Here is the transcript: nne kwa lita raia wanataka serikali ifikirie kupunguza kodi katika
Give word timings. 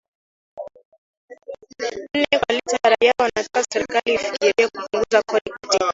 nne 2.13 2.25
kwa 2.39 2.53
lita 2.55 2.77
raia 2.89 3.13
wanataka 3.19 3.63
serikali 3.73 4.15
ifikirie 4.15 4.67
kupunguza 4.69 5.21
kodi 5.27 5.51
katika 5.51 5.85